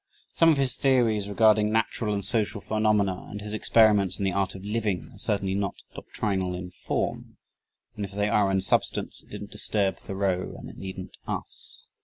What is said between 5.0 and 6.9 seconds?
are certainly not doctrinal in